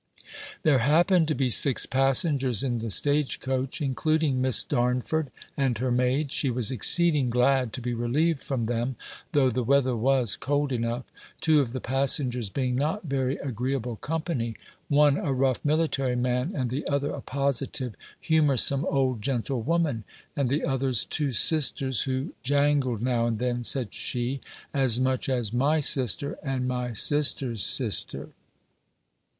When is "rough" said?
15.31-15.63